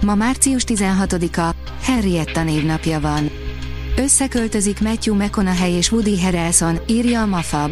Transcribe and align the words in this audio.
Ma 0.00 0.14
március 0.14 0.62
16-a, 0.66 1.54
Henrietta 1.82 2.42
névnapja 2.42 3.00
van. 3.00 3.30
Összeköltözik 3.96 4.80
Matthew 4.80 5.14
McConaughey 5.14 5.72
és 5.72 5.92
Woody 5.92 6.22
Harrelson, 6.22 6.78
írja 6.86 7.20
a 7.22 7.26
Mafab. 7.26 7.70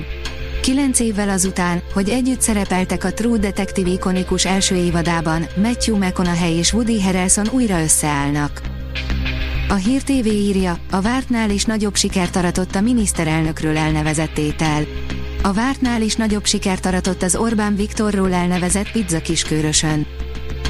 Kilenc 0.62 1.01
évvel 1.01 1.28
azután, 1.28 1.82
hogy 1.92 2.09
együtt 2.09 2.41
szerepeltek 2.41 3.04
a 3.04 3.12
True 3.12 3.38
Detective 3.38 3.91
ikonikus 3.91 4.45
első 4.45 4.74
évadában, 4.74 5.46
Matthew 5.62 5.96
McConaughey 5.96 6.56
és 6.56 6.73
Woody 6.73 7.02
Harrelson 7.02 7.46
újra 7.51 7.82
összeállnak. 7.82 8.60
A 9.68 9.74
Hír 9.74 10.02
TV 10.02 10.27
írja, 10.27 10.79
a 10.90 11.01
vártnál 11.01 11.51
is 11.51 11.65
nagyobb 11.65 11.96
sikert 11.96 12.37
aratott 12.37 12.74
a 12.74 12.80
miniszterelnökről 12.80 13.77
elnevezett 13.77 14.38
étel. 14.38 14.84
A 15.43 15.52
vártnál 15.52 16.02
is 16.02 16.15
nagyobb 16.15 16.45
sikert 16.45 16.87
aratott 16.87 17.23
az 17.23 17.37
Orbán 17.37 17.77
Viktorról 17.77 18.32
elnevezett 18.32 18.90
pizza 18.90 19.20
kiskörösön. 19.20 20.06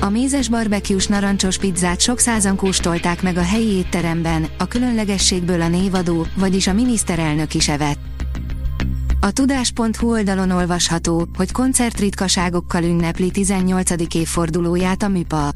A 0.06 0.10
mézes 0.10 0.48
barbecue 0.48 1.02
narancsos 1.09 1.59
pizzát 1.59 2.01
sok 2.01 2.19
százan 2.19 2.56
kóstolták 2.56 3.23
meg 3.23 3.37
a 3.37 3.42
helyi 3.42 3.73
étteremben, 3.73 4.46
a 4.59 4.66
különlegességből 4.66 5.60
a 5.60 5.69
névadó, 5.69 6.27
vagyis 6.37 6.66
a 6.66 6.73
miniszterelnök 6.73 7.54
is 7.54 7.68
evett. 7.68 7.98
A 9.21 9.30
tudás.hu 9.30 10.10
oldalon 10.10 10.51
olvasható, 10.51 11.29
hogy 11.37 11.52
koncertritkaságokkal 11.52 12.82
ünnepli 12.82 13.30
18. 13.30 14.15
évfordulóját 14.15 15.02
a 15.02 15.09
MIPA. 15.09 15.51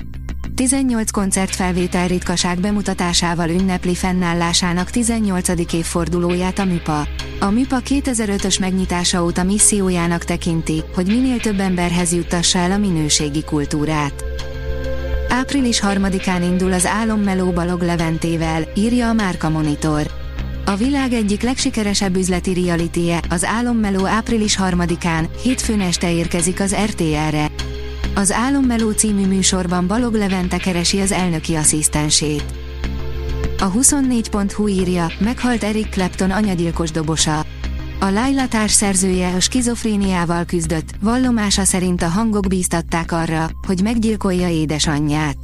18 0.55 1.11
koncertfelvétel 1.11 2.09
ritkaság 2.09 2.61
bemutatásával 2.61 3.49
ünnepli 3.49 3.95
fennállásának 3.95 4.91
18. 4.91 5.73
évfordulóját 5.73 6.59
a 6.59 6.65
MIPA. 6.65 7.07
A 7.41 7.51
MIPA 7.51 7.81
2005-ös 7.85 8.61
megnyitása 8.61 9.25
óta 9.25 9.43
missziójának 9.43 10.25
tekinti, 10.25 10.83
hogy 10.95 11.07
minél 11.07 11.41
több 11.41 11.61
emberhez 11.61 12.13
juttassa 12.13 12.59
el 12.59 12.73
a 12.73 12.79
minőségi 12.79 13.45
kultúrát. 13.45 14.30
Április 15.33 15.81
3-án 15.85 16.41
indul 16.43 16.73
az 16.73 16.87
Álommeló 16.87 17.51
Balog 17.51 17.83
Leventével, 17.83 18.63
írja 18.75 19.09
a 19.09 19.13
Márka 19.13 19.49
Monitor. 19.49 20.11
A 20.67 20.77
világ 20.77 21.13
egyik 21.13 21.43
legsikeresebb 21.43 22.17
üzleti 22.17 22.63
realityje, 22.63 23.21
az 23.29 23.45
Álommeló 23.45 24.07
április 24.07 24.59
3-án, 24.63 25.29
hétfőn 25.43 25.81
este 25.81 26.13
érkezik 26.13 26.61
az 26.61 26.77
RTL-re. 26.85 27.51
Az 28.15 28.33
Álommeló 28.33 28.91
című 28.91 29.27
műsorban 29.27 29.87
Balog 29.87 30.15
Levente 30.15 30.57
keresi 30.57 31.01
az 31.01 31.13
elnöki 31.13 31.55
asszisztensét. 31.55 32.45
A 33.61 33.73
24.hu 33.73 34.69
írja, 34.69 35.07
meghalt 35.19 35.65
Eric 35.65 35.91
Clapton 35.91 36.31
anyagyilkos 36.31 36.91
dobosa. 36.91 37.45
A 38.03 38.11
Laila 38.11 38.49
társ 38.49 38.73
szerzője 38.73 39.35
a 39.35 39.41
skizofréniával 39.41 40.45
küzdött, 40.45 40.91
vallomása 41.01 41.65
szerint 41.65 42.03
a 42.03 42.09
hangok 42.09 42.49
bíztatták 42.49 43.13
arra, 43.13 43.51
hogy 43.67 43.83
meggyilkolja 43.83 44.49
édesanyját. 44.49 45.37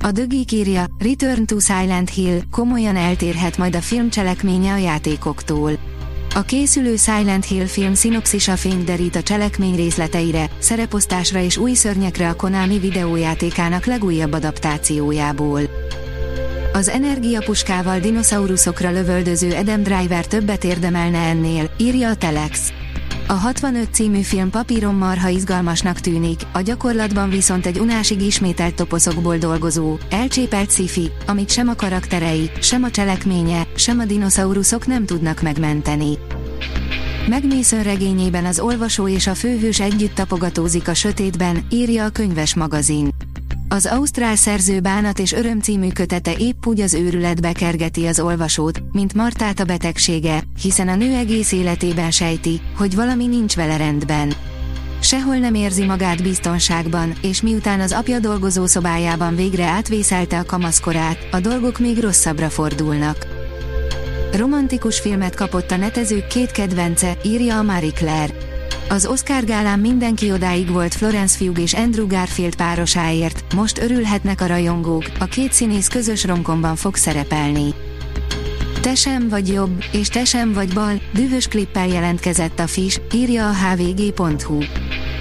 A 0.00 0.10
Dögik 0.10 0.52
írja, 0.52 0.86
Return 0.98 1.44
to 1.44 1.58
Silent 1.58 2.10
Hill 2.10 2.40
komolyan 2.50 2.96
eltérhet 2.96 3.58
majd 3.58 3.74
a 3.74 3.80
film 3.80 4.10
cselekménye 4.10 4.72
a 4.72 4.76
játékoktól. 4.76 5.72
A 6.34 6.40
készülő 6.40 6.96
Silent 6.96 7.44
Hill 7.44 7.66
film 7.66 7.94
szinopszisa 7.94 8.56
fényt 8.56 8.84
derít 8.84 9.16
a 9.16 9.22
cselekmény 9.22 9.76
részleteire, 9.76 10.50
szereposztásra 10.58 11.40
és 11.40 11.56
új 11.56 11.74
szörnyekre 11.74 12.28
a 12.28 12.34
Konami 12.34 12.78
videójátékának 12.78 13.84
legújabb 13.84 14.32
adaptációjából. 14.32 15.60
Az 16.72 16.88
energiapuskával 16.88 17.98
dinoszauruszokra 17.98 18.90
lövöldöző 18.90 19.52
Adam 19.52 19.82
Driver 19.82 20.26
többet 20.26 20.64
érdemelne 20.64 21.18
ennél, 21.18 21.70
írja 21.76 22.08
a 22.08 22.16
Telex. 22.16 22.72
A 23.26 23.32
65 23.32 23.88
című 23.94 24.20
film 24.20 24.50
papíron 24.50 24.94
marha 24.94 25.28
izgalmasnak 25.28 26.00
tűnik, 26.00 26.40
a 26.52 26.60
gyakorlatban 26.60 27.30
viszont 27.30 27.66
egy 27.66 27.78
unásig 27.78 28.22
ismételt 28.22 28.74
toposzokból 28.74 29.36
dolgozó, 29.36 29.98
elcsépelt 30.10 30.70
sci 30.70 31.10
amit 31.26 31.50
sem 31.50 31.68
a 31.68 31.74
karakterei, 31.74 32.50
sem 32.60 32.82
a 32.82 32.90
cselekménye, 32.90 33.66
sem 33.74 33.98
a 33.98 34.04
dinoszauruszok 34.04 34.86
nem 34.86 35.06
tudnak 35.06 35.42
megmenteni. 35.42 36.18
Megmészön 37.28 37.82
regényében 37.82 38.44
az 38.44 38.60
olvasó 38.60 39.08
és 39.08 39.26
a 39.26 39.34
főhős 39.34 39.80
együtt 39.80 40.14
tapogatózik 40.14 40.88
a 40.88 40.94
sötétben, 40.94 41.66
írja 41.70 42.04
a 42.04 42.10
könyves 42.10 42.54
magazin. 42.54 43.08
Az 43.72 43.86
ausztrál 43.86 44.36
szerző 44.36 44.80
Bánat 44.80 45.18
és 45.18 45.32
Öröm 45.32 45.60
című 45.60 45.88
kötete 45.88 46.32
épp 46.38 46.66
úgy 46.66 46.80
az 46.80 46.94
őrületbe 46.94 47.52
kergeti 47.52 48.06
az 48.06 48.20
olvasót, 48.20 48.82
mint 48.92 49.14
Martát 49.14 49.60
a 49.60 49.64
betegsége, 49.64 50.42
hiszen 50.62 50.88
a 50.88 50.94
nő 50.94 51.14
egész 51.14 51.52
életében 51.52 52.10
sejti, 52.10 52.60
hogy 52.76 52.94
valami 52.94 53.26
nincs 53.26 53.56
vele 53.56 53.76
rendben. 53.76 54.32
Sehol 55.00 55.36
nem 55.36 55.54
érzi 55.54 55.84
magát 55.84 56.22
biztonságban, 56.22 57.14
és 57.22 57.42
miután 57.42 57.80
az 57.80 57.92
apja 57.92 58.18
dolgozó 58.18 58.66
szobájában 58.66 59.36
végre 59.36 59.64
átvészelte 59.64 60.38
a 60.38 60.44
kamaszkorát, 60.44 61.28
a 61.30 61.40
dolgok 61.40 61.78
még 61.78 61.98
rosszabbra 61.98 62.50
fordulnak. 62.50 63.26
Romantikus 64.32 65.00
filmet 65.00 65.34
kapott 65.34 65.70
a 65.70 65.76
netezők 65.76 66.26
két 66.26 66.50
kedvence, 66.50 67.16
írja 67.24 67.58
a 67.58 67.62
Marie 67.62 67.92
Claire. 67.92 68.51
Az 68.92 69.06
Oscar 69.06 69.44
gálán 69.44 69.78
mindenki 69.78 70.32
odáig 70.32 70.70
volt 70.70 70.94
Florence 70.94 71.38
Pugh 71.38 71.60
és 71.60 71.72
Andrew 71.72 72.06
Garfield 72.06 72.56
párosáért, 72.56 73.54
most 73.54 73.78
örülhetnek 73.78 74.40
a 74.40 74.46
rajongók, 74.46 75.04
a 75.18 75.24
két 75.24 75.52
színész 75.52 75.88
közös 75.88 76.24
romkomban 76.24 76.76
fog 76.76 76.96
szerepelni. 76.96 77.74
Te 78.80 78.94
sem 78.94 79.28
vagy 79.28 79.48
jobb, 79.48 79.84
és 79.92 80.08
te 80.08 80.24
sem 80.24 80.52
vagy 80.52 80.74
bal, 80.74 81.00
dühös 81.12 81.46
klippel 81.46 81.86
jelentkezett 81.86 82.58
a 82.58 82.66
Fish, 82.66 83.00
írja 83.14 83.48
a 83.48 83.52
hvg.hu. 83.52 84.58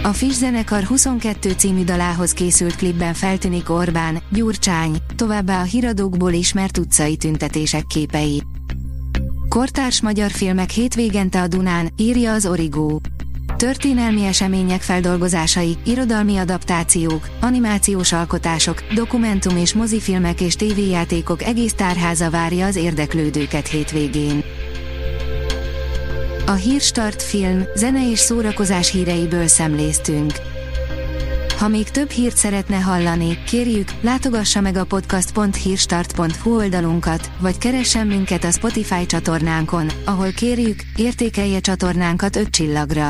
A 0.04 0.14
Fish 0.14 0.38
zenekar 0.38 0.84
22 0.84 1.52
című 1.52 1.84
dalához 1.84 2.32
készült 2.32 2.76
klipben 2.76 3.14
feltűnik 3.14 3.70
Orbán, 3.70 4.22
Gyurcsány, 4.30 4.96
továbbá 5.16 5.60
a 5.60 5.66
híradókból 5.66 6.32
ismert 6.32 6.78
utcai 6.78 7.18
tüntetések 7.18 7.86
képei. 7.88 8.44
Kortárs 9.50 10.02
magyar 10.02 10.32
filmek 10.32 10.70
hétvégente 10.70 11.42
a 11.42 11.48
Dunán, 11.48 11.90
írja 11.98 12.34
az 12.34 12.46
Origó. 12.46 13.02
Történelmi 13.62 14.26
események 14.26 14.82
feldolgozásai, 14.82 15.78
irodalmi 15.86 16.38
adaptációk, 16.38 17.30
animációs 17.42 18.14
alkotások, 18.14 18.84
dokumentum 18.94 19.58
és 19.58 19.74
mozifilmek 19.74 20.42
és 20.42 20.56
tévéjátékok 20.56 21.44
egész 21.44 21.74
tárháza 21.74 22.30
várja 22.30 22.66
az 22.66 22.76
érdeklődőket 22.76 23.68
hétvégén. 23.68 24.44
A 26.46 26.52
Hírstart 26.52 27.22
film, 27.22 27.64
zene 27.76 28.10
és 28.10 28.20
szórakozás 28.20 28.92
híreiből 28.92 29.48
szemléztünk. 29.48 30.34
Ha 31.58 31.68
még 31.68 31.90
több 31.90 32.10
hírt 32.10 32.38
szeretne 32.38 32.78
hallani, 32.78 33.38
kérjük, 33.44 33.90
látogassa 34.02 34.62
meg 34.62 34.76
a 34.76 34.86
podcast.hírstart.hu 34.86 36.56
oldalunkat, 36.56 37.32
vagy 37.40 37.58
keressen 37.58 38.08
minket 38.08 38.44
a 38.44 38.52
Spotify 38.52 39.06
csatornánkon, 39.06 39.92
ahol 40.06 40.32
kérjük, 40.32 40.82
értékelje 40.96 41.60
csatornánkat 41.60 42.36
5 42.36 42.50
csillagra. 42.50 43.10